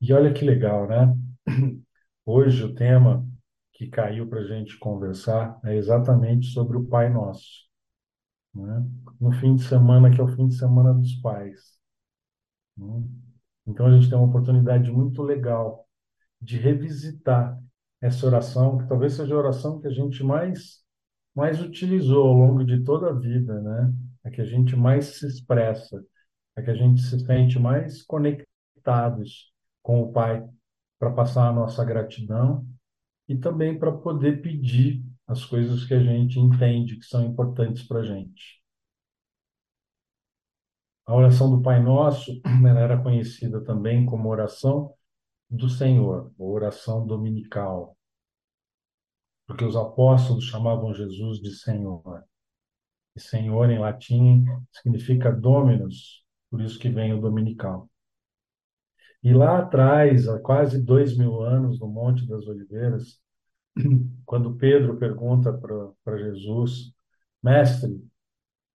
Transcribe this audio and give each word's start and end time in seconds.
E 0.00 0.12
olha 0.12 0.32
que 0.32 0.44
legal, 0.44 0.86
né? 0.88 1.14
Hoje 2.24 2.64
o 2.64 2.74
tema 2.74 3.26
que 3.72 3.88
caiu 3.88 4.28
para 4.28 4.40
a 4.40 4.44
gente 4.44 4.78
conversar 4.78 5.58
é 5.64 5.76
exatamente 5.76 6.46
sobre 6.48 6.76
o 6.76 6.84
Pai 6.86 7.10
Nosso, 7.10 7.66
né? 8.54 8.86
No 9.20 9.32
fim 9.32 9.54
de 9.56 9.62
semana, 9.64 10.10
que 10.10 10.20
é 10.20 10.24
o 10.24 10.28
fim 10.28 10.48
de 10.48 10.56
semana 10.56 10.94
dos 10.94 11.14
pais. 11.16 11.78
né? 12.76 13.02
Então 13.66 13.86
a 13.86 13.92
gente 13.96 14.08
tem 14.08 14.18
uma 14.18 14.28
oportunidade 14.28 14.90
muito 14.90 15.22
legal 15.22 15.86
de 16.40 16.58
revisitar 16.58 17.58
essa 18.00 18.26
oração, 18.26 18.78
que 18.78 18.88
talvez 18.88 19.14
seja 19.14 19.34
a 19.34 19.38
oração 19.38 19.80
que 19.80 19.88
a 19.88 19.90
gente 19.92 20.22
mais, 20.24 20.84
mais 21.34 21.60
utilizou 21.62 22.26
ao 22.28 22.34
longo 22.34 22.64
de 22.64 22.84
toda 22.84 23.10
a 23.10 23.14
vida, 23.14 23.60
né? 23.62 23.94
A 24.24 24.30
que 24.30 24.40
a 24.40 24.44
gente 24.44 24.76
mais 24.76 25.18
se 25.18 25.26
expressa, 25.26 26.04
a 26.56 26.62
que 26.62 26.70
a 26.70 26.74
gente 26.74 27.00
se 27.02 27.18
sente 27.20 27.58
mais 27.58 28.02
conectados 28.04 29.52
com 29.86 30.02
o 30.02 30.12
Pai 30.12 30.44
para 30.98 31.12
passar 31.12 31.48
a 31.48 31.52
nossa 31.52 31.84
gratidão 31.84 32.66
e 33.28 33.38
também 33.38 33.78
para 33.78 33.92
poder 33.92 34.42
pedir 34.42 35.00
as 35.28 35.44
coisas 35.44 35.84
que 35.84 35.94
a 35.94 36.02
gente 36.02 36.40
entende 36.40 36.96
que 36.96 37.04
são 37.04 37.24
importantes 37.24 37.86
para 37.86 38.00
a 38.00 38.02
gente. 38.02 38.60
A 41.06 41.14
oração 41.14 41.48
do 41.56 41.62
Pai 41.62 41.80
Nosso 41.80 42.32
era 42.66 43.00
conhecida 43.00 43.62
também 43.62 44.04
como 44.04 44.28
oração 44.28 44.92
do 45.48 45.68
Senhor, 45.68 46.34
ou 46.36 46.50
oração 46.50 47.06
dominical, 47.06 47.96
porque 49.46 49.64
os 49.64 49.76
apóstolos 49.76 50.46
chamavam 50.46 50.92
Jesus 50.92 51.38
de 51.38 51.54
Senhor. 51.54 52.24
E 53.14 53.20
Senhor 53.20 53.70
em 53.70 53.78
latim 53.78 54.46
significa 54.72 55.30
Dominus, 55.30 56.24
por 56.50 56.60
isso 56.60 56.76
que 56.76 56.88
vem 56.88 57.14
o 57.14 57.20
dominical. 57.20 57.88
E 59.26 59.34
lá 59.34 59.58
atrás, 59.58 60.28
há 60.28 60.38
quase 60.38 60.80
dois 60.80 61.16
mil 61.16 61.42
anos, 61.42 61.80
no 61.80 61.88
Monte 61.88 62.24
das 62.28 62.46
Oliveiras, 62.46 63.20
quando 64.24 64.54
Pedro 64.54 64.96
pergunta 64.98 65.52
para 65.52 66.16
Jesus, 66.16 66.94
Mestre, 67.42 68.00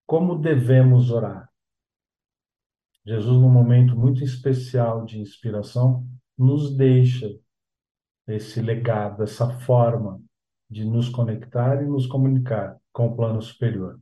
como 0.06 0.38
devemos 0.38 1.10
orar? 1.10 1.50
Jesus, 3.06 3.38
num 3.40 3.50
momento 3.50 3.96
muito 3.96 4.26
especial 4.26 5.06
de 5.06 5.22
inspiração, 5.22 6.06
nos 6.38 6.76
deixa 6.76 7.34
esse 8.28 8.62
legado, 8.62 9.24
essa 9.24 9.50
forma 9.62 10.22
de 10.70 10.84
nos 10.84 11.08
conectar 11.08 11.82
e 11.82 11.86
nos 11.86 12.06
comunicar 12.06 12.78
com 12.92 13.08
o 13.08 13.16
plano 13.16 13.42
superior, 13.42 14.02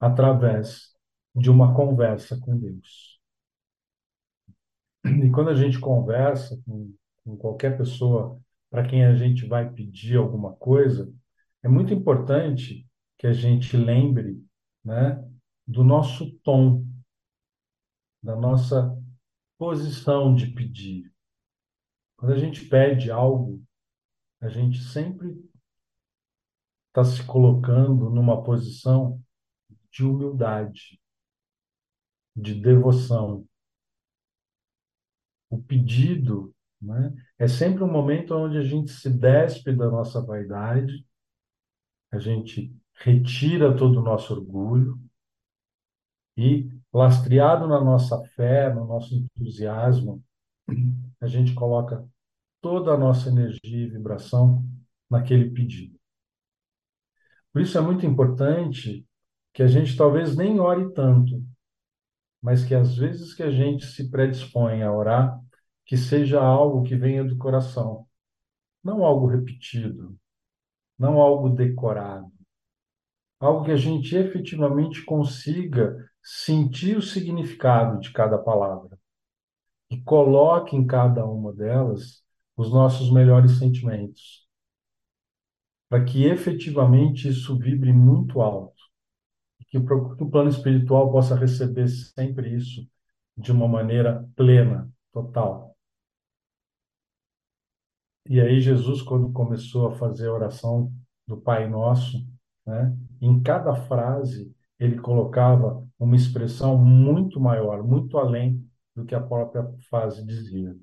através 0.00 0.96
de 1.32 1.48
uma 1.48 1.72
conversa 1.72 2.40
com 2.40 2.58
Deus. 2.58 3.13
E 5.04 5.30
quando 5.30 5.50
a 5.50 5.54
gente 5.54 5.78
conversa 5.78 6.60
com, 6.64 6.94
com 7.24 7.36
qualquer 7.36 7.76
pessoa 7.76 8.40
para 8.70 8.88
quem 8.88 9.04
a 9.04 9.14
gente 9.14 9.46
vai 9.46 9.70
pedir 9.70 10.16
alguma 10.16 10.54
coisa, 10.54 11.12
é 11.62 11.68
muito 11.68 11.92
importante 11.92 12.86
que 13.18 13.26
a 13.26 13.32
gente 13.32 13.76
lembre 13.76 14.42
né, 14.84 15.22
do 15.66 15.84
nosso 15.84 16.30
tom, 16.40 16.86
da 18.22 18.34
nossa 18.34 18.96
posição 19.58 20.34
de 20.34 20.48
pedir. 20.48 21.12
Quando 22.16 22.32
a 22.32 22.38
gente 22.38 22.66
pede 22.66 23.10
algo, 23.10 23.62
a 24.40 24.48
gente 24.48 24.82
sempre 24.82 25.34
está 26.88 27.04
se 27.04 27.24
colocando 27.26 28.10
numa 28.10 28.42
posição 28.42 29.22
de 29.90 30.04
humildade, 30.04 31.00
de 32.36 32.54
devoção. 32.54 33.46
O 35.54 35.62
pedido 35.62 36.52
né, 36.82 37.14
é 37.38 37.46
sempre 37.46 37.84
um 37.84 37.90
momento 37.90 38.34
onde 38.34 38.58
a 38.58 38.64
gente 38.64 38.90
se 38.90 39.08
despe 39.08 39.72
da 39.72 39.88
nossa 39.88 40.20
vaidade, 40.20 41.06
a 42.10 42.18
gente 42.18 42.74
retira 42.94 43.76
todo 43.76 44.00
o 44.00 44.02
nosso 44.02 44.34
orgulho 44.34 44.98
e, 46.36 46.68
lastreado 46.92 47.68
na 47.68 47.80
nossa 47.80 48.20
fé, 48.34 48.74
no 48.74 48.84
nosso 48.84 49.14
entusiasmo, 49.14 50.20
a 51.20 51.28
gente 51.28 51.54
coloca 51.54 52.04
toda 52.60 52.92
a 52.92 52.98
nossa 52.98 53.28
energia 53.28 53.60
e 53.64 53.88
vibração 53.88 54.64
naquele 55.08 55.50
pedido. 55.50 55.96
Por 57.52 57.62
isso 57.62 57.78
é 57.78 57.80
muito 57.80 58.04
importante 58.04 59.06
que 59.52 59.62
a 59.62 59.68
gente 59.68 59.96
talvez 59.96 60.36
nem 60.36 60.58
ore 60.58 60.92
tanto, 60.92 61.40
mas 62.42 62.64
que 62.64 62.74
às 62.74 62.96
vezes 62.96 63.32
que 63.32 63.42
a 63.44 63.50
gente 63.52 63.86
se 63.86 64.10
predispõe 64.10 64.82
a 64.82 64.92
orar, 64.92 65.43
que 65.84 65.96
seja 65.96 66.42
algo 66.42 66.82
que 66.82 66.96
venha 66.96 67.24
do 67.24 67.36
coração, 67.36 68.06
não 68.82 69.04
algo 69.04 69.26
repetido, 69.26 70.16
não 70.98 71.20
algo 71.20 71.50
decorado, 71.50 72.32
algo 73.38 73.64
que 73.64 73.72
a 73.72 73.76
gente 73.76 74.16
efetivamente 74.16 75.04
consiga 75.04 75.96
sentir 76.22 76.96
o 76.96 77.02
significado 77.02 78.00
de 78.00 78.12
cada 78.12 78.38
palavra. 78.38 78.98
E 79.90 80.00
coloque 80.00 80.74
em 80.74 80.86
cada 80.86 81.26
uma 81.26 81.52
delas 81.52 82.24
os 82.56 82.72
nossos 82.72 83.12
melhores 83.12 83.58
sentimentos, 83.58 84.48
para 85.88 86.04
que 86.04 86.24
efetivamente 86.24 87.28
isso 87.28 87.58
vibre 87.58 87.92
muito 87.92 88.40
alto. 88.40 88.82
E 89.60 89.64
que 89.64 89.78
o 89.78 90.30
plano 90.30 90.48
espiritual 90.48 91.12
possa 91.12 91.36
receber 91.36 91.88
sempre 91.88 92.54
isso 92.54 92.88
de 93.36 93.52
uma 93.52 93.68
maneira 93.68 94.28
plena, 94.34 94.90
total. 95.12 95.73
E 98.26 98.40
aí 98.40 98.60
Jesus, 98.60 99.02
quando 99.02 99.32
começou 99.32 99.88
a 99.88 99.96
fazer 99.96 100.28
a 100.28 100.32
oração 100.32 100.92
do 101.26 101.36
Pai 101.36 101.68
Nosso, 101.68 102.18
né, 102.66 102.96
em 103.20 103.42
cada 103.42 103.74
frase 103.74 104.54
ele 104.78 104.98
colocava 105.00 105.86
uma 105.98 106.16
expressão 106.16 106.76
muito 106.76 107.40
maior, 107.40 107.82
muito 107.82 108.18
além 108.18 108.68
do 108.94 109.04
que 109.04 109.14
a 109.14 109.20
própria 109.20 109.64
frase 109.88 110.24
dizia. 110.24 110.76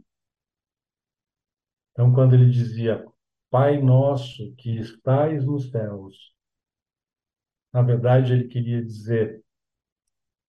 Então, 1.92 2.14
quando 2.14 2.34
ele 2.34 2.50
dizia, 2.50 3.06
Pai 3.50 3.82
nosso 3.82 4.54
que 4.56 4.78
estais 4.78 5.46
nos 5.46 5.70
céus, 5.70 6.34
na 7.74 7.82
verdade 7.82 8.34
ele 8.34 8.48
queria 8.48 8.84
dizer, 8.84 9.44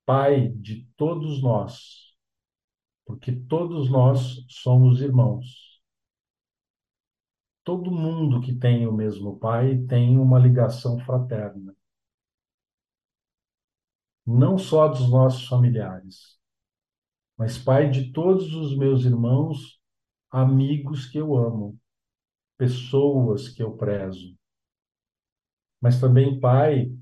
Pai 0.07 0.49
de 0.49 0.87
todos 0.97 1.43
nós, 1.43 2.15
porque 3.05 3.33
todos 3.33 3.91
nós 3.91 4.45
somos 4.49 5.01
irmãos. 5.01 5.72
Todo 7.65 7.91
mundo 7.91 8.41
que 8.41 8.55
tem 8.55 8.87
o 8.87 8.93
mesmo 8.93 9.39
pai 9.39 9.79
tem 9.89 10.19
uma 10.19 10.39
ligação 10.39 10.99
fraterna. 11.01 11.75
Não 14.27 14.59
só 14.59 14.89
dos 14.89 15.09
nossos 15.11 15.47
familiares, 15.47 16.39
mas 17.37 17.59
pai 17.59 17.91
de 17.91 18.13
todos 18.13 18.55
os 18.55 18.77
meus 18.77 19.05
irmãos, 19.05 19.81
amigos 20.31 21.07
que 21.07 21.19
eu 21.19 21.37
amo, 21.37 21.79
pessoas 22.57 23.49
que 23.49 23.63
eu 23.63 23.77
prezo. 23.77 24.37
Mas 25.81 26.01
também 26.01 26.39
pai 26.39 26.97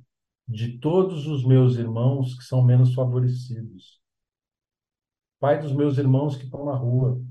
de 0.49 0.79
todos 0.79 1.27
os 1.27 1.45
meus 1.45 1.77
irmãos 1.77 2.35
que 2.35 2.43
são 2.45 2.63
menos 2.63 2.95
favorecidos. 2.95 4.01
Pai 5.39 5.61
dos 5.61 5.73
meus 5.73 5.97
irmãos 5.97 6.37
que 6.37 6.45
estão 6.45 6.65
na 6.65 6.75
rua. 6.75 7.23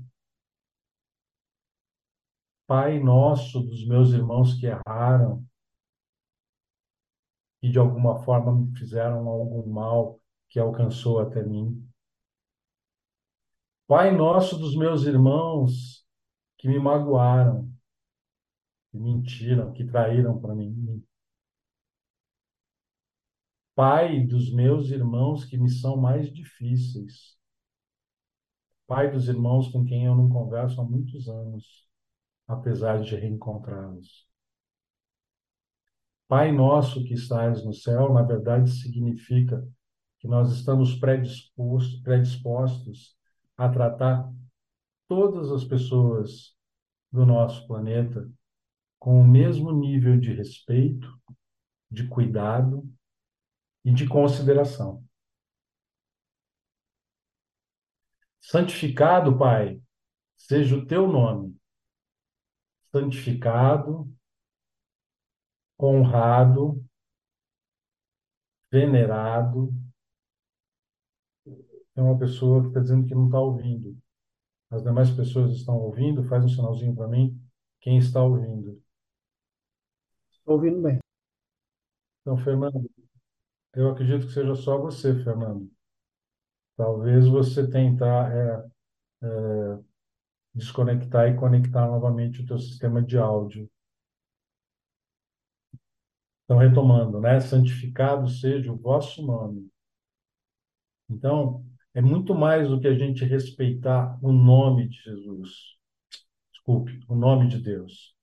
Pai 2.70 3.00
nosso 3.00 3.58
dos 3.64 3.84
meus 3.84 4.12
irmãos 4.12 4.54
que 4.54 4.66
erraram 4.66 5.44
e 7.60 7.68
de 7.68 7.80
alguma 7.80 8.22
forma 8.22 8.54
me 8.54 8.78
fizeram 8.78 9.26
algum 9.28 9.68
mal 9.68 10.20
que 10.48 10.60
alcançou 10.60 11.18
até 11.18 11.42
mim. 11.42 11.84
Pai 13.88 14.16
nosso 14.16 14.56
dos 14.56 14.76
meus 14.76 15.02
irmãos 15.02 16.06
que 16.58 16.68
me 16.68 16.78
magoaram, 16.78 17.68
que 18.92 18.98
mentiram, 18.98 19.72
que 19.72 19.84
traíram 19.84 20.40
para 20.40 20.54
mim. 20.54 21.04
Pai 23.74 24.24
dos 24.24 24.54
meus 24.54 24.90
irmãos 24.90 25.44
que 25.44 25.58
me 25.58 25.68
são 25.68 25.96
mais 25.96 26.32
difíceis. 26.32 27.36
Pai 28.86 29.10
dos 29.10 29.26
irmãos 29.26 29.66
com 29.66 29.84
quem 29.84 30.06
eu 30.06 30.14
não 30.14 30.28
converso 30.28 30.80
há 30.80 30.84
muitos 30.84 31.28
anos, 31.28 31.89
apesar 32.50 33.00
de 33.00 33.14
reencontrá-los. 33.14 34.28
Pai 36.26 36.52
nosso 36.52 37.04
que 37.04 37.14
estás 37.14 37.64
no 37.64 37.72
céu, 37.72 38.12
na 38.12 38.22
verdade 38.22 38.70
significa 38.70 39.66
que 40.18 40.28
nós 40.28 40.52
estamos 40.52 40.94
predispostos, 40.96 42.00
predispostos 42.02 43.16
a 43.56 43.68
tratar 43.68 44.30
todas 45.08 45.50
as 45.50 45.64
pessoas 45.64 46.56
do 47.10 47.24
nosso 47.24 47.66
planeta 47.66 48.28
com 48.98 49.20
o 49.20 49.26
mesmo 49.26 49.72
nível 49.72 50.18
de 50.18 50.32
respeito, 50.32 51.08
de 51.90 52.06
cuidado 52.06 52.88
e 53.84 53.92
de 53.92 54.06
consideração. 54.06 55.04
Santificado, 58.40 59.36
Pai, 59.38 59.80
seja 60.36 60.76
o 60.76 60.86
teu 60.86 61.08
nome 61.08 61.59
santificado, 62.92 64.08
honrado, 65.78 66.84
venerado. 68.70 69.72
Tem 71.94 72.04
uma 72.04 72.18
pessoa 72.18 72.62
que 72.62 72.68
está 72.68 72.80
dizendo 72.80 73.06
que 73.06 73.14
não 73.14 73.26
está 73.26 73.40
ouvindo. 73.40 73.96
As 74.70 74.82
demais 74.82 75.10
pessoas 75.10 75.52
estão 75.52 75.76
ouvindo? 75.76 76.24
Faz 76.24 76.44
um 76.44 76.48
sinalzinho 76.48 76.94
para 76.94 77.08
mim. 77.08 77.40
Quem 77.80 77.98
está 77.98 78.22
ouvindo? 78.22 78.80
Estou 80.30 80.54
ouvindo 80.54 80.80
bem. 80.82 80.98
Então, 82.20 82.36
Fernando, 82.38 82.88
eu 83.74 83.90
acredito 83.90 84.26
que 84.26 84.32
seja 84.32 84.54
só 84.54 84.78
você, 84.78 85.14
Fernando. 85.24 85.70
Talvez 86.76 87.26
você 87.26 87.68
tentar 87.68 88.32
é, 88.32 88.70
é, 89.22 89.78
desconectar 90.60 91.28
e 91.28 91.36
conectar 91.36 91.86
novamente 91.86 92.40
o 92.42 92.46
teu 92.46 92.58
sistema 92.58 93.02
de 93.02 93.18
áudio. 93.18 93.68
Então, 96.44 96.58
retomando, 96.58 97.20
né? 97.20 97.40
Santificado 97.40 98.28
seja 98.28 98.72
o 98.72 98.76
vosso 98.76 99.24
nome. 99.24 99.68
Então, 101.08 101.64
é 101.94 102.00
muito 102.00 102.34
mais 102.34 102.68
do 102.68 102.80
que 102.80 102.86
a 102.86 102.94
gente 102.94 103.24
respeitar 103.24 104.18
o 104.22 104.32
nome 104.32 104.88
de 104.88 104.96
Jesus. 104.96 105.76
Desculpe, 106.52 107.00
o 107.08 107.14
nome 107.14 107.48
de 107.48 107.58
Deus. 107.58 108.14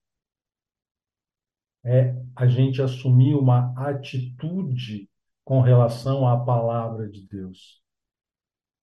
É 1.83 2.15
a 2.35 2.47
gente 2.47 2.81
assumir 2.81 3.33
uma 3.33 3.73
atitude 3.77 5.09
com 5.45 5.61
relação 5.61 6.27
à 6.27 6.43
palavra 6.43 7.09
de 7.09 7.25
Deus. 7.25 7.81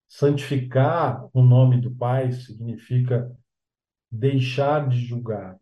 Santificar 0.09 1.29
o 1.35 1.43
nome 1.43 1.81
do 1.81 1.95
Pai 1.95 2.33
significa 2.33 3.31
deixar 4.15 4.89
de 4.89 4.99
julgar, 4.99 5.59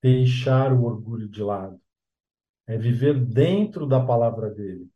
deixar 0.00 0.72
o 0.72 0.84
orgulho 0.84 1.28
de 1.28 1.42
lado. 1.42 1.80
É 2.66 2.76
viver 2.76 3.24
dentro 3.24 3.86
da 3.86 4.04
palavra 4.04 4.50
dele. 4.50 4.88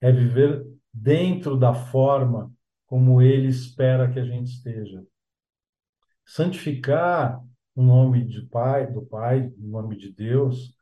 É 0.00 0.10
viver 0.10 0.66
dentro 0.92 1.56
da 1.56 1.72
forma 1.74 2.52
como 2.86 3.20
ele 3.20 3.48
espera 3.48 4.10
que 4.10 4.18
a 4.18 4.24
gente 4.24 4.46
esteja. 4.46 5.04
Santificar 6.24 7.40
o 7.74 7.82
nome 7.82 8.24
de 8.24 8.42
Pai, 8.46 8.90
do 8.90 9.04
Pai, 9.04 9.52
o 9.58 9.68
nome 9.68 9.96
de 9.96 10.12
Deus, 10.12 10.76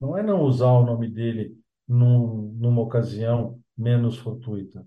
não 0.00 0.16
é 0.16 0.22
não 0.22 0.42
usar 0.42 0.72
o 0.72 0.84
nome 0.84 1.08
dele 1.08 1.56
num, 1.86 2.52
numa 2.52 2.82
ocasião 2.82 3.60
menos 3.76 4.18
fortuita, 4.18 4.86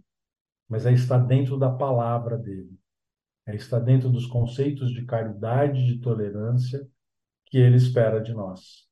mas 0.68 0.86
é 0.86 0.94
estar 0.94 1.20
dentro 1.20 1.58
da 1.58 1.72
palavra 1.72 2.38
dele, 2.38 2.78
é 3.46 3.56
estar 3.56 3.80
dentro 3.80 4.10
dos 4.10 4.26
conceitos 4.26 4.92
de 4.92 5.06
caridade 5.06 5.80
e 5.80 5.86
de 5.86 6.00
tolerância 6.00 6.88
que 7.46 7.58
ele 7.58 7.78
espera 7.78 8.22
de 8.22 8.34
nós. 8.34 8.88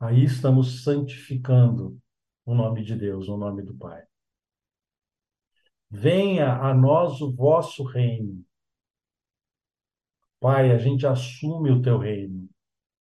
Aí 0.00 0.24
estamos 0.24 0.82
santificando 0.82 1.98
o 2.44 2.54
nome 2.54 2.82
de 2.82 2.96
Deus, 2.96 3.28
o 3.28 3.36
nome 3.36 3.62
do 3.62 3.74
Pai. 3.74 4.02
Venha 5.90 6.52
a 6.54 6.74
nós 6.74 7.20
o 7.20 7.34
vosso 7.34 7.82
reino. 7.82 8.44
Pai, 10.40 10.70
a 10.70 10.78
gente 10.78 11.06
assume 11.06 11.70
o 11.70 11.82
teu 11.82 11.98
reino. 11.98 12.48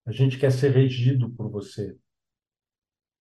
A 0.06 0.12
gente 0.12 0.40
quer 0.40 0.52
ser 0.52 0.72
regido 0.72 1.30
por 1.32 1.50
você. 1.50 1.98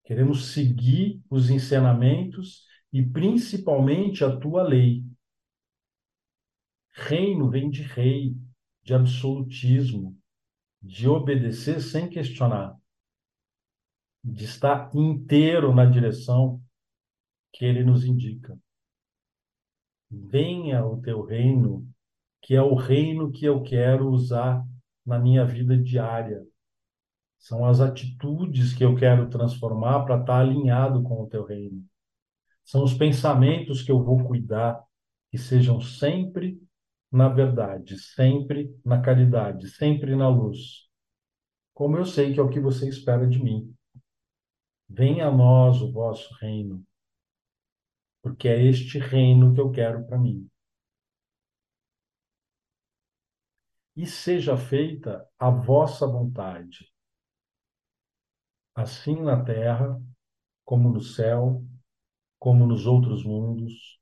Queremos 0.04 0.52
seguir 0.52 1.20
os 1.28 1.50
ensinamentos 1.50 2.64
e 2.92 3.02
principalmente 3.02 4.24
a 4.24 4.36
tua 4.36 4.62
lei. 4.62 5.04
Reino 6.98 7.50
vem 7.50 7.68
de 7.68 7.82
rei, 7.82 8.34
de 8.82 8.94
absolutismo, 8.94 10.18
de 10.82 11.06
obedecer 11.06 11.78
sem 11.82 12.08
questionar, 12.08 12.74
de 14.24 14.44
estar 14.44 14.90
inteiro 14.94 15.74
na 15.74 15.84
direção 15.84 16.58
que 17.52 17.66
ele 17.66 17.84
nos 17.84 18.02
indica. 18.02 18.58
Venha 20.10 20.86
o 20.86 20.98
teu 21.02 21.22
reino, 21.22 21.86
que 22.40 22.54
é 22.54 22.62
o 22.62 22.74
reino 22.74 23.30
que 23.30 23.44
eu 23.44 23.62
quero 23.62 24.08
usar 24.08 24.64
na 25.04 25.18
minha 25.18 25.44
vida 25.44 25.76
diária. 25.76 26.42
São 27.38 27.66
as 27.66 27.78
atitudes 27.78 28.72
que 28.72 28.82
eu 28.82 28.96
quero 28.96 29.28
transformar 29.28 30.04
para 30.06 30.18
estar 30.18 30.40
alinhado 30.40 31.02
com 31.02 31.22
o 31.22 31.28
teu 31.28 31.44
reino. 31.44 31.84
São 32.64 32.82
os 32.82 32.94
pensamentos 32.94 33.82
que 33.82 33.92
eu 33.92 34.02
vou 34.02 34.24
cuidar, 34.24 34.82
que 35.30 35.36
sejam 35.36 35.78
sempre 35.78 36.58
na 37.10 37.28
verdade, 37.28 37.98
sempre 37.98 38.74
na 38.84 39.00
caridade, 39.00 39.68
sempre 39.68 40.14
na 40.16 40.28
luz. 40.28 40.88
Como 41.74 41.96
eu 41.96 42.04
sei 42.04 42.32
que 42.34 42.40
é 42.40 42.42
o 42.42 42.50
que 42.50 42.60
você 42.60 42.88
espera 42.88 43.26
de 43.26 43.42
mim. 43.42 43.74
Venha 44.88 45.28
a 45.28 45.30
nós 45.32 45.82
o 45.82 45.92
vosso 45.92 46.32
reino 46.40 46.86
porque 48.26 48.48
é 48.48 48.60
este 48.60 48.98
reino 48.98 49.54
que 49.54 49.60
eu 49.60 49.70
quero 49.70 50.04
para 50.04 50.18
mim. 50.18 50.50
E 53.94 54.04
seja 54.04 54.56
feita 54.56 55.24
a 55.38 55.48
vossa 55.48 56.08
vontade, 56.08 56.92
assim 58.74 59.22
na 59.22 59.44
terra, 59.44 60.02
como 60.64 60.88
no 60.90 61.00
céu, 61.00 61.64
como 62.36 62.66
nos 62.66 62.84
outros 62.84 63.22
mundos, 63.24 64.00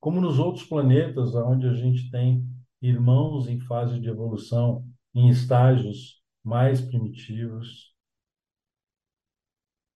como 0.00 0.20
nos 0.20 0.38
outros 0.38 0.64
planetas 0.64 1.34
onde 1.34 1.66
a 1.66 1.72
gente 1.72 2.10
tem 2.10 2.46
irmãos 2.80 3.48
em 3.48 3.60
fase 3.60 3.98
de 4.00 4.08
evolução, 4.08 4.86
em 5.14 5.28
estágios 5.28 6.22
mais 6.44 6.80
primitivos, 6.80 7.94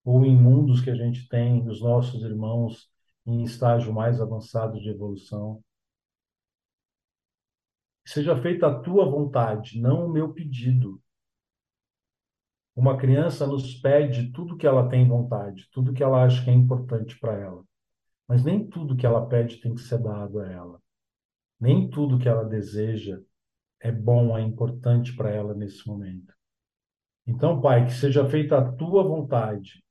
ou 0.04 0.24
em 0.24 0.36
mundos 0.36 0.80
que 0.80 0.90
a 0.90 0.94
gente 0.94 1.28
tem 1.28 1.66
os 1.68 1.80
nossos 1.82 2.22
irmãos 2.22 2.90
em 3.26 3.42
estágio 3.42 3.92
mais 3.92 4.20
avançado 4.20 4.80
de 4.80 4.88
evolução. 4.88 5.62
Seja 8.04 8.34
feita 8.40 8.66
a 8.66 8.80
tua 8.80 9.04
vontade, 9.04 9.80
não 9.80 10.06
o 10.06 10.12
meu 10.12 10.32
pedido. 10.32 11.00
Uma 12.74 12.96
criança 12.96 13.46
nos 13.46 13.74
pede 13.74 14.32
tudo 14.32 14.56
que 14.56 14.66
ela 14.66 14.88
tem 14.88 15.06
vontade, 15.06 15.68
tudo 15.70 15.92
que 15.92 16.02
ela 16.02 16.24
acha 16.24 16.42
que 16.42 16.50
é 16.50 16.54
importante 16.54 17.18
para 17.20 17.34
ela. 17.38 17.62
Mas 18.30 18.44
nem 18.44 18.64
tudo 18.64 18.96
que 18.96 19.04
ela 19.04 19.26
pede 19.26 19.56
tem 19.56 19.74
que 19.74 19.80
ser 19.80 19.98
dado 19.98 20.38
a 20.38 20.48
ela. 20.48 20.80
Nem 21.58 21.90
tudo 21.90 22.16
que 22.16 22.28
ela 22.28 22.44
deseja 22.44 23.20
é 23.80 23.90
bom, 23.90 24.38
é 24.38 24.40
importante 24.40 25.16
para 25.16 25.30
ela 25.30 25.52
nesse 25.52 25.84
momento. 25.84 26.32
Então, 27.26 27.60
Pai, 27.60 27.86
que 27.86 27.92
seja 27.92 28.24
feita 28.28 28.56
a 28.56 28.72
tua 28.72 29.02
vontade, 29.02 29.84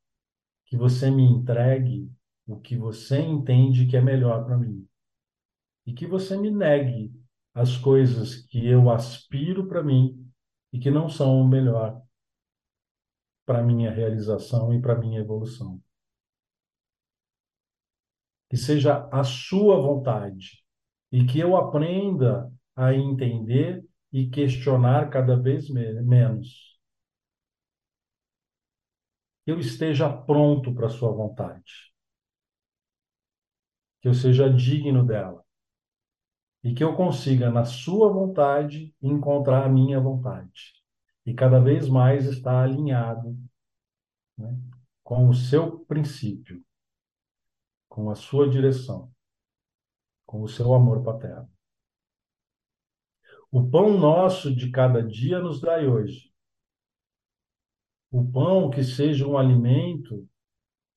que 0.68 0.78
você 0.78 1.12
me 1.12 1.22
entregue 1.22 2.10
o 2.48 2.58
que 2.58 2.78
você 2.78 3.20
entende 3.20 3.86
que 3.88 3.98
é 3.98 4.02
melhor 4.02 4.46
para 4.46 4.58
mim. 4.58 4.88
E 5.86 5.92
que 5.92 6.08
você 6.08 6.38
me 6.38 6.50
negue 6.50 7.12
as 7.54 7.76
coisas 7.76 8.38
que 8.38 8.66
eu 8.66 8.90
aspiro 8.90 9.68
para 9.68 9.84
mim 9.84 10.32
e 10.72 10.80
que 10.80 10.90
não 10.90 11.10
são 11.10 11.42
o 11.42 11.46
melhor 11.46 12.02
para 13.46 13.62
minha 13.62 13.92
realização 13.92 14.74
e 14.74 14.82
para 14.82 14.98
minha 14.98 15.20
evolução. 15.20 15.82
Que 18.50 18.58
seja 18.58 19.08
a 19.12 19.24
sua 19.24 19.80
vontade 19.80 20.64
e 21.12 21.26
que 21.26 21.40
eu 21.40 21.56
aprenda 21.56 22.52
a 22.76 22.94
entender 22.94 23.86
e 24.12 24.30
questionar 24.30 25.10
cada 25.10 25.40
vez 25.40 25.70
menos. 25.70 26.80
Que 29.44 29.52
eu 29.52 29.60
esteja 29.60 30.10
pronto 30.12 30.74
para 30.74 30.88
a 30.88 30.90
sua 30.90 31.12
vontade. 31.12 31.94
Que 34.02 34.08
eu 34.08 34.14
seja 34.14 34.50
digno 34.50 35.06
dela. 35.06 35.44
E 36.64 36.74
que 36.74 36.84
eu 36.84 36.96
consiga, 36.96 37.50
na 37.50 37.64
sua 37.64 38.12
vontade, 38.12 38.94
encontrar 39.02 39.66
a 39.66 39.70
minha 39.70 40.00
vontade. 40.00 40.74
E 41.26 41.34
cada 41.34 41.60
vez 41.60 41.88
mais 41.88 42.26
estar 42.26 42.64
alinhado 42.64 43.38
né, 44.38 44.58
com 45.04 45.30
o 45.30 45.34
seu 45.34 45.80
princípio, 45.86 46.64
com 47.90 48.10
a 48.10 48.16
sua 48.16 48.48
direção, 48.48 49.12
com 50.26 50.42
o 50.42 50.48
seu 50.48 50.74
amor 50.74 51.04
paterno. 51.04 51.52
O 53.52 53.68
pão 53.70 53.98
nosso 53.98 54.56
de 54.56 54.72
cada 54.72 55.04
dia 55.04 55.40
nos 55.40 55.60
dai 55.60 55.88
hoje. 55.88 56.32
O 58.10 58.24
pão 58.32 58.70
que 58.70 58.84
seja 58.84 59.28
um 59.28 59.38
alimento, 59.38 60.26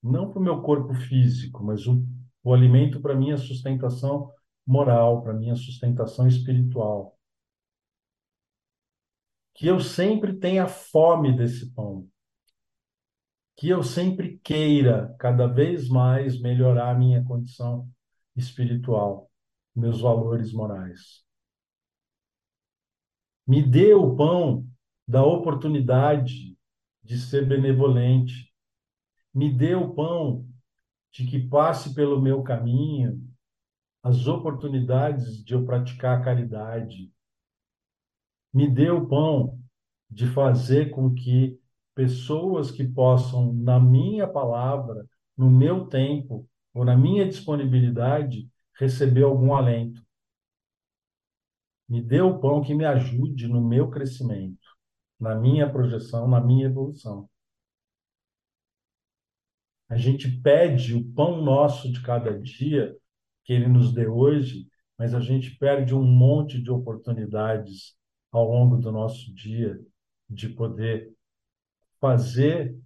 não 0.00 0.30
para 0.30 0.38
o 0.38 0.42
meu 0.42 0.62
corpo 0.62 0.94
físico, 0.94 1.64
mas 1.64 1.86
o 1.86 2.06
o 2.42 2.52
alimento 2.52 3.00
para 3.00 3.14
minha 3.14 3.36
sustentação 3.36 4.32
moral, 4.66 5.22
para 5.22 5.32
minha 5.32 5.54
sustentação 5.54 6.26
espiritual. 6.26 7.16
Que 9.54 9.66
eu 9.66 9.80
sempre 9.80 10.34
tenha 10.34 10.66
fome 10.66 11.36
desse 11.36 11.72
pão. 11.72 12.08
Que 13.56 13.68
eu 13.68 13.82
sempre 13.82 14.38
queira 14.38 15.14
cada 15.18 15.46
vez 15.46 15.88
mais 15.88 16.40
melhorar 16.40 16.90
a 16.90 16.98
minha 16.98 17.22
condição 17.24 17.88
espiritual, 18.34 19.30
meus 19.74 20.00
valores 20.00 20.52
morais. 20.52 21.24
Me 23.46 23.62
dê 23.62 23.92
o 23.94 24.16
pão 24.16 24.66
da 25.06 25.24
oportunidade 25.24 26.56
de 27.02 27.18
ser 27.18 27.46
benevolente. 27.46 28.52
Me 29.34 29.52
dê 29.52 29.74
o 29.74 29.92
pão 29.94 30.48
de 31.10 31.26
que 31.26 31.38
passe 31.38 31.94
pelo 31.94 32.20
meu 32.20 32.42
caminho 32.42 33.20
as 34.02 34.26
oportunidades 34.26 35.44
de 35.44 35.54
eu 35.54 35.64
praticar 35.64 36.18
a 36.18 36.24
caridade. 36.24 37.12
Me 38.52 38.68
dê 38.68 38.90
o 38.90 39.06
pão 39.06 39.60
de 40.10 40.26
fazer 40.26 40.90
com 40.90 41.14
que 41.14 41.58
pessoas 41.94 42.70
que 42.70 42.84
possam, 42.84 43.52
na 43.52 43.78
minha 43.78 44.26
palavra, 44.26 45.06
no 45.36 45.50
meu 45.50 45.86
tempo 45.86 46.48
ou 46.74 46.84
na 46.84 46.96
minha 46.96 47.26
disponibilidade, 47.26 48.48
receber 48.74 49.22
algum 49.22 49.54
alento. 49.54 50.02
Me 51.88 52.00
dê 52.00 52.20
o 52.20 52.38
pão 52.38 52.62
que 52.62 52.74
me 52.74 52.84
ajude 52.84 53.46
no 53.46 53.60
meu 53.60 53.90
crescimento, 53.90 54.66
na 55.20 55.34
minha 55.34 55.70
projeção, 55.70 56.26
na 56.26 56.40
minha 56.40 56.66
evolução. 56.66 57.28
A 59.88 59.96
gente 59.96 60.26
pede 60.40 60.94
o 60.94 61.04
pão 61.12 61.42
nosso 61.42 61.92
de 61.92 62.02
cada 62.02 62.38
dia 62.40 62.96
que 63.44 63.52
ele 63.52 63.68
nos 63.68 63.92
dê 63.92 64.06
hoje, 64.06 64.66
mas 64.98 65.12
a 65.12 65.20
gente 65.20 65.50
perde 65.58 65.94
um 65.94 66.02
monte 66.02 66.62
de 66.62 66.70
oportunidades 66.70 67.94
ao 68.30 68.48
longo 68.48 68.78
do 68.78 68.90
nosso 68.90 69.34
dia 69.34 69.78
de 70.30 70.48
poder 70.48 71.12
fazer 72.02 72.76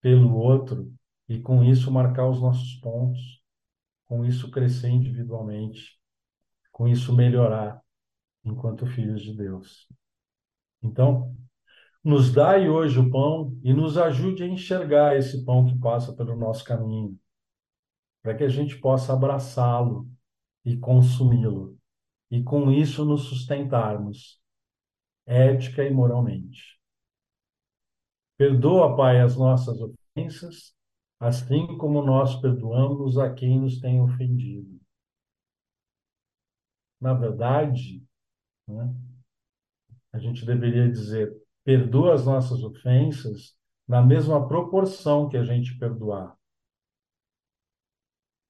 pelo 0.00 0.36
outro 0.36 0.94
e 1.28 1.40
com 1.40 1.64
isso 1.64 1.90
marcar 1.90 2.28
os 2.28 2.40
nossos 2.40 2.76
pontos, 2.76 3.42
com 4.06 4.24
isso 4.24 4.48
crescer 4.48 4.88
individualmente, 4.88 5.98
com 6.70 6.86
isso 6.86 7.12
melhorar 7.12 7.82
enquanto 8.44 8.86
filhos 8.86 9.22
de 9.22 9.36
Deus. 9.36 9.88
Então, 10.80 11.36
nos 12.02 12.32
dai 12.32 12.68
hoje 12.68 13.00
o 13.00 13.10
pão 13.10 13.58
e 13.64 13.74
nos 13.74 13.98
ajude 13.98 14.44
a 14.44 14.46
enxergar 14.46 15.16
esse 15.16 15.44
pão 15.44 15.66
que 15.66 15.76
passa 15.76 16.14
pelo 16.14 16.36
nosso 16.36 16.64
caminho, 16.64 17.18
para 18.22 18.36
que 18.36 18.44
a 18.44 18.48
gente 18.48 18.78
possa 18.78 19.12
abraçá-lo 19.12 20.08
e 20.64 20.76
consumi-lo, 20.76 21.76
e 22.30 22.40
com 22.40 22.70
isso 22.70 23.04
nos 23.04 23.24
sustentarmos, 23.24 24.40
ética 25.26 25.84
e 25.84 25.92
moralmente. 25.92 26.79
Perdoa, 28.40 28.96
Pai, 28.96 29.20
as 29.20 29.36
nossas 29.36 29.78
ofensas, 29.82 30.74
assim 31.20 31.76
como 31.76 32.00
nós 32.00 32.40
perdoamos 32.40 33.18
a 33.18 33.30
quem 33.34 33.60
nos 33.60 33.78
tem 33.78 34.00
ofendido. 34.00 34.80
Na 36.98 37.12
verdade, 37.12 38.02
né, 38.66 38.94
a 40.10 40.18
gente 40.18 40.46
deveria 40.46 40.90
dizer: 40.90 41.30
perdoa 41.62 42.14
as 42.14 42.24
nossas 42.24 42.62
ofensas 42.62 43.54
na 43.86 44.00
mesma 44.00 44.48
proporção 44.48 45.28
que 45.28 45.36
a 45.36 45.44
gente 45.44 45.76
perdoar. 45.76 46.34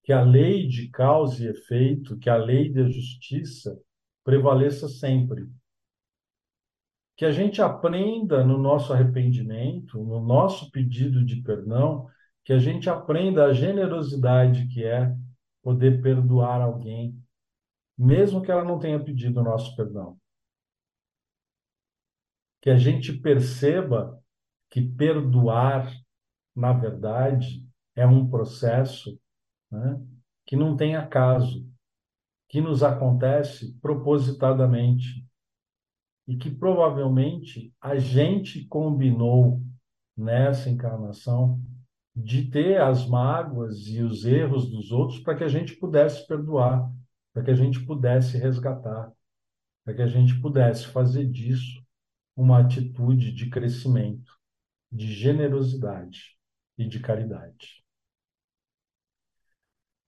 Que 0.05 0.13
a 0.13 0.23
lei 0.23 0.69
de 0.69 0.89
causa 0.89 1.43
e 1.43 1.49
efeito, 1.49 2.17
que 2.17 2.31
a 2.31 2.37
lei 2.37 2.73
da 2.73 2.85
justiça 2.85 3.77
prevaleça 4.23 4.89
sempre. 4.89 5.51
Que 7.21 7.27
a 7.27 7.33
gente 7.33 7.61
aprenda 7.61 8.43
no 8.43 8.57
nosso 8.57 8.95
arrependimento, 8.95 10.03
no 10.03 10.25
nosso 10.25 10.71
pedido 10.71 11.23
de 11.23 11.43
perdão, 11.43 12.09
que 12.43 12.51
a 12.51 12.59
gente 12.59 12.89
aprenda 12.89 13.45
a 13.45 13.53
generosidade 13.53 14.67
que 14.69 14.83
é 14.83 15.15
poder 15.63 16.01
perdoar 16.01 16.63
alguém, 16.63 17.23
mesmo 17.99 18.41
que 18.41 18.51
ela 18.51 18.65
não 18.65 18.79
tenha 18.79 18.99
pedido 18.99 19.41
o 19.41 19.45
nosso 19.45 19.77
perdão. 19.77 20.19
Que 22.63 22.71
a 22.71 22.79
gente 22.79 23.13
perceba 23.13 24.19
que 24.71 24.81
perdoar, 24.81 25.93
na 26.57 26.73
verdade, 26.73 27.69
é 27.95 28.07
um 28.07 28.31
processo 28.31 29.21
né, 29.71 30.01
que 30.47 30.57
não 30.57 30.75
tem 30.75 30.97
acaso, 30.97 31.69
que 32.49 32.63
nos 32.63 32.83
acontece 32.83 33.79
propositadamente 33.79 35.29
e 36.31 36.37
que 36.37 36.49
provavelmente 36.49 37.75
a 37.81 37.99
gente 37.99 38.65
combinou 38.67 39.61
nessa 40.17 40.71
encarnação 40.71 41.61
de 42.15 42.49
ter 42.49 42.81
as 42.81 43.05
mágoas 43.05 43.89
e 43.89 44.01
os 44.01 44.25
erros 44.25 44.71
dos 44.71 44.93
outros 44.93 45.19
para 45.19 45.35
que 45.35 45.43
a 45.43 45.49
gente 45.49 45.75
pudesse 45.75 46.25
perdoar, 46.29 46.89
para 47.33 47.43
que 47.43 47.51
a 47.51 47.55
gente 47.55 47.85
pudesse 47.85 48.39
resgatar, 48.39 49.13
para 49.85 49.93
que 49.93 50.03
a 50.03 50.07
gente 50.07 50.41
pudesse 50.41 50.87
fazer 50.87 51.27
disso 51.29 51.85
uma 52.37 52.61
atitude 52.61 53.33
de 53.33 53.51
crescimento, 53.51 54.33
de 54.93 55.13
generosidade 55.13 56.39
e 56.79 56.87
de 56.87 57.01
caridade. 57.01 57.85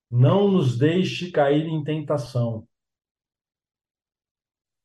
Não 0.09 0.49
nos 0.49 0.79
deixe 0.79 1.33
cair 1.33 1.67
em 1.67 1.83
tentação. 1.83 2.69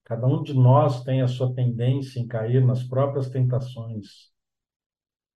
Cada 0.08 0.26
um 0.26 0.42
de 0.42 0.54
nós 0.54 1.04
tem 1.04 1.22
a 1.22 1.28
sua 1.28 1.54
tendência 1.54 2.18
em 2.18 2.26
cair 2.26 2.66
nas 2.66 2.82
próprias 2.82 3.30
tentações, 3.30 4.32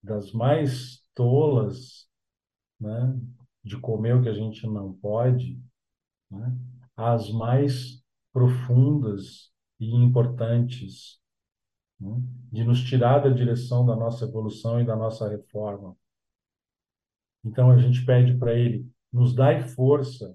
das 0.01 0.31
mais 0.31 1.03
tolas, 1.13 2.09
né, 2.79 3.19
de 3.61 3.77
comer 3.77 4.15
o 4.15 4.23
que 4.23 4.29
a 4.29 4.33
gente 4.33 4.65
não 4.65 4.93
pode, 4.93 5.61
né, 6.31 6.57
às 6.95 7.29
mais 7.33 8.01
profundas 8.31 9.51
e 9.77 9.93
importantes 9.93 11.21
né? 11.99 12.15
de 12.49 12.63
nos 12.63 12.81
tirar 12.81 13.19
da 13.19 13.29
direção 13.29 13.85
da 13.85 13.93
nossa 13.93 14.23
evolução 14.23 14.79
e 14.79 14.85
da 14.85 14.95
nossa 14.95 15.27
reforma. 15.27 15.97
Então 17.43 17.69
a 17.69 17.77
gente 17.77 18.05
pede 18.05 18.37
para 18.37 18.53
ele, 18.53 18.89
nos 19.11 19.35
dai 19.35 19.67
força, 19.67 20.33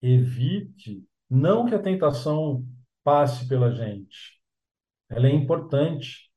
evite, 0.00 1.04
não 1.28 1.66
que 1.66 1.74
a 1.74 1.82
tentação 1.82 2.64
passe 3.06 3.46
pela 3.46 3.70
gente. 3.70 4.40
Ela 5.08 5.28
é 5.28 5.32
importante. 5.32 6.28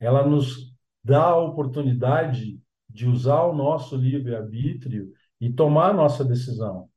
Ela 0.00 0.26
nos 0.26 0.74
dá 1.04 1.24
a 1.24 1.36
oportunidade 1.36 2.58
de 2.88 3.06
usar 3.06 3.42
o 3.42 3.54
nosso 3.54 3.94
livre-arbítrio 3.94 5.12
e 5.38 5.52
tomar 5.52 5.90
a 5.90 5.92
nossa 5.92 6.24
decisão. 6.24 6.88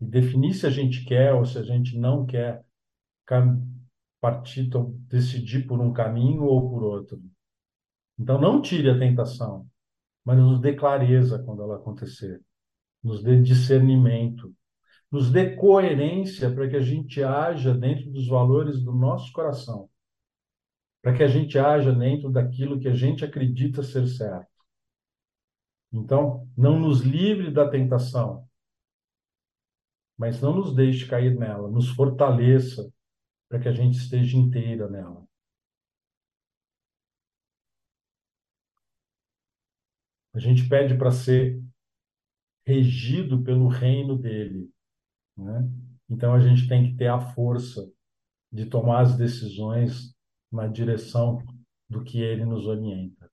E 0.00 0.06
definir 0.06 0.54
se 0.54 0.66
a 0.66 0.70
gente 0.70 1.04
quer 1.04 1.34
ou 1.34 1.44
se 1.44 1.56
a 1.56 1.62
gente 1.62 1.96
não 1.96 2.26
quer 2.26 2.64
partir, 4.20 4.68
decidir 5.08 5.68
por 5.68 5.80
um 5.80 5.92
caminho 5.92 6.42
ou 6.42 6.68
por 6.68 6.82
outro. 6.82 7.22
Então, 8.18 8.40
não 8.40 8.60
tire 8.60 8.90
a 8.90 8.98
tentação, 8.98 9.68
mas 10.24 10.36
nos 10.36 10.60
dê 10.60 10.74
clareza 10.74 11.40
quando 11.44 11.62
ela 11.62 11.76
acontecer, 11.76 12.42
nos 13.04 13.22
dê 13.22 13.40
discernimento, 13.40 14.52
nos 15.10 15.30
dê 15.30 15.54
coerência 15.56 16.52
para 16.52 16.68
que 16.68 16.76
a 16.76 16.80
gente 16.80 17.22
haja 17.22 17.72
dentro 17.72 18.10
dos 18.10 18.26
valores 18.28 18.82
do 18.82 18.92
nosso 18.92 19.32
coração, 19.32 19.88
para 21.02 21.16
que 21.16 21.22
a 21.22 21.28
gente 21.28 21.58
haja 21.58 21.92
dentro 21.92 22.30
daquilo 22.30 22.80
que 22.80 22.88
a 22.88 22.94
gente 22.94 23.24
acredita 23.24 23.82
ser 23.82 24.06
certo. 24.06 24.50
Então, 25.92 26.48
não 26.56 26.78
nos 26.78 27.00
livre 27.00 27.50
da 27.50 27.70
tentação, 27.70 28.46
mas 30.18 30.40
não 30.40 30.54
nos 30.54 30.74
deixe 30.74 31.06
cair 31.06 31.36
nela, 31.36 31.70
nos 31.70 31.88
fortaleça 31.90 32.92
para 33.48 33.60
que 33.60 33.68
a 33.68 33.72
gente 33.72 33.96
esteja 33.96 34.36
inteira 34.36 34.88
nela. 34.88 35.26
A 40.34 40.38
gente 40.38 40.68
pede 40.68 40.98
para 40.98 41.10
ser 41.10 41.62
regido 42.66 43.42
pelo 43.42 43.68
reino 43.68 44.18
dele. 44.18 44.70
Né? 45.36 45.68
Então 46.08 46.34
a 46.34 46.40
gente 46.40 46.68
tem 46.68 46.90
que 46.90 46.96
ter 46.96 47.08
a 47.08 47.20
força 47.20 47.90
de 48.52 48.66
tomar 48.66 49.02
as 49.02 49.16
decisões 49.16 50.14
na 50.50 50.66
direção 50.66 51.42
do 51.88 52.02
que 52.02 52.20
ele 52.20 52.44
nos 52.44 52.66
orienta. 52.66 53.30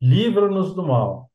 Livra-nos 0.00 0.74
do 0.74 0.82
mal. 0.82 1.28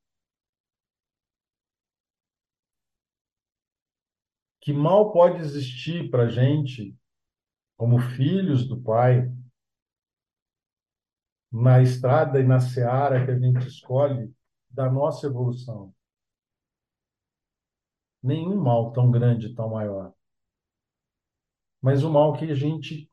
que 4.63 4.71
mal 4.71 5.11
pode 5.11 5.39
existir 5.39 6.09
para 6.09 6.23
a 6.23 6.29
gente, 6.29 6.97
como 7.75 7.99
filhos 7.99 8.65
do 8.65 8.81
Pai, 8.81 9.29
na 11.51 11.81
estrada 11.81 12.39
e 12.39 12.47
na 12.47 12.61
seara 12.61 13.25
que 13.25 13.31
a 13.31 13.37
gente 13.37 13.67
escolhe 13.67 14.33
da 14.69 14.89
nossa 14.89 15.27
evolução. 15.27 15.93
Nenhum 18.23 18.55
mal 18.55 18.91
tão 18.91 19.11
grande, 19.11 19.53
tão 19.53 19.69
maior. 19.69 20.13
Mas 21.81 22.03
o 22.03 22.09
mal 22.09 22.33
que 22.33 22.45
a 22.45 22.55
gente 22.55 23.11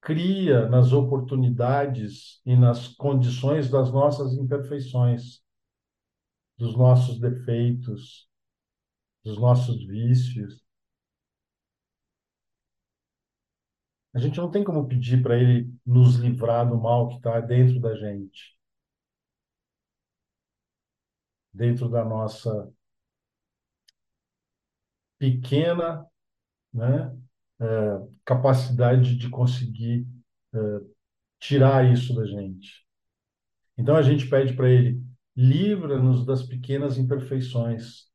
cria 0.00 0.68
nas 0.68 0.92
oportunidades 0.92 2.40
e 2.46 2.56
nas 2.56 2.88
condições 2.88 3.68
das 3.68 3.92
nossas 3.92 4.34
imperfeições, 4.34 5.42
dos 6.56 6.76
nossos 6.76 7.18
defeitos, 7.18 8.28
dos 9.24 9.36
nossos 9.38 9.84
vícios, 9.84 10.66
A 14.16 14.18
gente 14.18 14.38
não 14.38 14.50
tem 14.50 14.64
como 14.64 14.88
pedir 14.88 15.22
para 15.22 15.36
ele 15.36 15.70
nos 15.84 16.16
livrar 16.16 16.66
do 16.66 16.74
mal 16.80 17.06
que 17.08 17.16
está 17.16 17.38
dentro 17.38 17.78
da 17.78 17.94
gente, 17.94 18.56
dentro 21.52 21.86
da 21.86 22.02
nossa 22.02 22.72
pequena 25.18 26.06
né, 26.72 27.16
é, 27.60 27.66
capacidade 28.24 29.16
de 29.16 29.28
conseguir 29.30 30.06
é, 30.54 30.58
tirar 31.38 31.90
isso 31.90 32.14
da 32.14 32.26
gente. 32.26 32.84
Então 33.78 33.96
a 33.96 34.02
gente 34.02 34.28
pede 34.28 34.54
para 34.54 34.68
ele: 34.70 35.02
livra-nos 35.34 36.24
das 36.24 36.42
pequenas 36.42 36.98
imperfeições, 36.98 38.06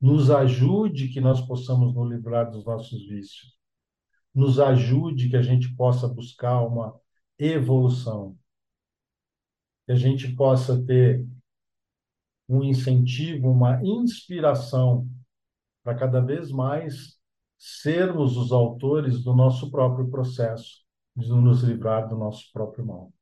nos 0.00 0.30
ajude 0.30 1.08
que 1.08 1.20
nós 1.20 1.40
possamos 1.40 1.94
nos 1.94 2.10
livrar 2.10 2.50
dos 2.50 2.64
nossos 2.64 3.06
vícios, 3.06 3.56
nos 4.34 4.58
ajude 4.60 5.28
que 5.28 5.36
a 5.36 5.42
gente 5.42 5.74
possa 5.74 6.08
buscar 6.08 6.60
uma 6.62 6.98
evolução, 7.38 8.36
que 9.86 9.92
a 9.92 9.96
gente 9.96 10.34
possa 10.34 10.82
ter 10.84 11.26
um 12.48 12.62
incentivo, 12.62 13.50
uma 13.50 13.80
inspiração 13.82 15.08
para 15.84 15.94
cada 15.98 16.20
vez 16.20 16.50
mais 16.50 17.20
sermos 17.58 18.36
os 18.36 18.52
autores 18.52 19.22
do 19.22 19.34
nosso 19.34 19.70
próprio 19.70 20.10
processo 20.10 20.82
de 21.14 21.28
nos 21.28 21.62
livrar 21.62 22.08
do 22.08 22.16
nosso 22.16 22.50
próprio 22.52 22.84
mal. 22.86 23.12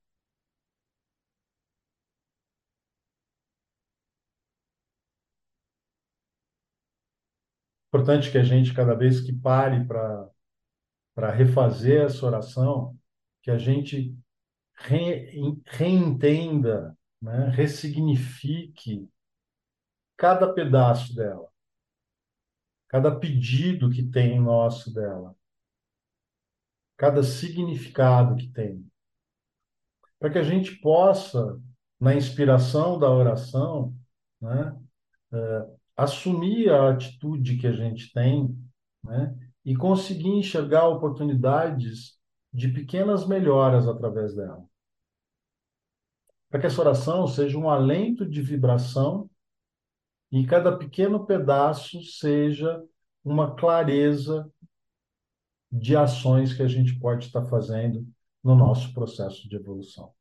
Importante 7.89 8.31
que 8.31 8.39
a 8.39 8.45
gente, 8.45 8.73
cada 8.73 8.95
vez 8.95 9.21
que 9.21 9.33
pare 9.35 9.85
para 9.85 11.31
refazer 11.33 12.03
essa 12.07 12.25
oração, 12.25 12.97
que 13.43 13.51
a 13.51 13.59
gente 13.59 14.17
re, 14.75 15.61
reentenda, 15.67 16.97
né, 17.21 17.51
ressignifique 17.51 19.11
cada 20.17 20.53
pedaço 20.55 21.15
dela 21.15 21.52
cada 22.93 23.11
pedido 23.11 23.89
que 23.89 24.03
tem 24.03 24.39
nosso 24.39 24.93
dela, 24.93 25.35
cada 26.95 27.23
significado 27.23 28.37
que 28.37 28.53
tem, 28.53 28.87
para 30.21 30.29
que 30.29 30.39
a 30.39 30.43
gente 30.43 30.77
possa, 30.77 31.59
na 31.99 32.15
inspiração 32.15 32.99
da 32.99 33.11
oração, 33.11 33.97
né, 34.39 34.79
é, 35.33 35.67
assumir 35.97 36.69
a 36.69 36.91
atitude 36.91 37.57
que 37.57 37.67
a 37.67 37.73
gente 37.73 38.13
tem, 38.13 38.55
né, 39.03 39.35
e 39.65 39.75
conseguir 39.75 40.29
enxergar 40.29 40.87
oportunidades 40.87 42.21
de 42.53 42.69
pequenas 42.69 43.27
melhoras 43.27 43.89
através 43.89 44.37
dela. 44.37 44.63
Para 46.51 46.61
que 46.61 46.67
essa 46.67 46.83
oração 46.83 47.27
seja 47.27 47.57
um 47.57 47.71
alento 47.71 48.29
de 48.29 48.43
vibração 48.43 49.31
e 50.33 50.47
cada 50.47 50.75
pequeno 50.79 51.27
pedaço 51.27 52.03
seja 52.03 52.83
uma 53.23 53.55
clareza 53.55 54.51
de 55.71 55.95
ações 55.95 56.55
que 56.55 56.63
a 56.63 56.69
gente 56.69 56.99
pode 56.99 57.27
estar 57.27 57.45
fazendo 57.45 58.07
no 58.43 58.55
nosso 58.55 58.95
processo 58.95 59.47
de 59.47 59.57
evolução. 59.57 60.15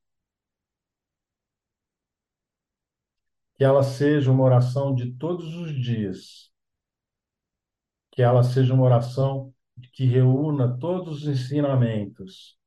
Que 3.55 3.63
ela 3.63 3.83
seja 3.83 4.29
uma 4.29 4.43
oração 4.43 4.93
de 4.93 5.13
todos 5.13 5.55
os 5.55 5.73
dias. 5.73 6.51
Que 8.11 8.21
ela 8.21 8.43
seja 8.43 8.73
uma 8.73 8.83
oração 8.83 9.53
que 9.93 10.05
reúna 10.05 10.77
todos 10.77 11.23
os 11.23 11.27
ensinamentos. 11.27 12.59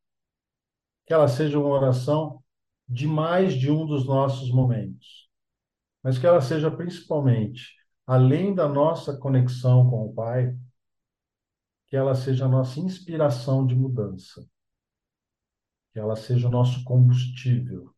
Que 1.07 1.12
ela 1.12 1.28
seja 1.28 1.59
uma 1.59 1.68
oração 1.68 2.42
de 2.88 3.07
mais 3.07 3.52
de 3.52 3.70
um 3.70 3.85
dos 3.85 4.07
nossos 4.07 4.50
momentos 4.50 5.23
mas 6.04 6.18
que 6.18 6.26
ela 6.26 6.42
seja 6.42 6.70
principalmente, 6.70 7.74
além 8.06 8.54
da 8.54 8.68
nossa 8.68 9.16
conexão 9.16 9.88
com 9.88 10.04
o 10.04 10.12
Pai, 10.12 10.54
que 11.86 11.96
ela 11.96 12.14
seja 12.14 12.44
a 12.44 12.48
nossa 12.48 12.78
inspiração 12.78 13.66
de 13.66 13.74
mudança, 13.74 14.46
que 15.92 15.98
ela 15.98 16.14
seja 16.14 16.46
o 16.46 16.50
nosso 16.50 16.84
combustível, 16.84 17.94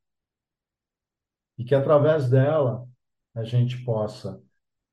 e 1.58 1.64
que 1.64 1.74
através 1.74 2.30
dela 2.30 2.88
a 3.34 3.42
gente 3.42 3.84
possa 3.84 4.40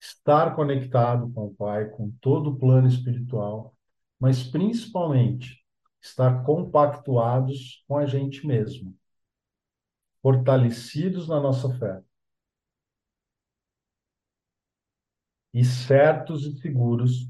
estar 0.02 0.56
conectado 0.56 1.32
com 1.34 1.46
o 1.46 1.54
Pai, 1.54 1.90
com 1.92 2.10
todo 2.20 2.50
o 2.50 2.58
plano 2.58 2.88
espiritual, 2.88 3.76
mas 4.20 4.42
principalmente 4.44 5.64
estar 6.02 6.44
compactuados 6.44 7.84
com 7.88 7.96
a 7.96 8.08
gente 8.08 8.48
mesmo, 8.48 8.98
fortalecidos 10.20 11.28
na 11.28 11.40
nossa 11.40 11.70
fé 11.78 12.02
e 15.54 15.64
certos 15.64 16.46
e 16.46 16.60
seguros 16.60 17.30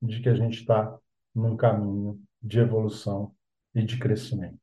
de 0.00 0.20
que 0.20 0.28
a 0.28 0.34
gente 0.34 0.60
está 0.60 0.98
num 1.34 1.56
caminho 1.56 2.20
de 2.42 2.60
evolução 2.60 3.34
e 3.74 3.82
de 3.82 3.98
crescimento. 3.98 4.58